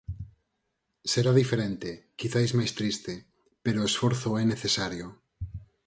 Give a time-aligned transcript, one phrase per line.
[1.11, 1.89] Será diferente,
[2.19, 3.13] quizais máis triste,
[3.63, 5.05] pero o esforzo é necesario.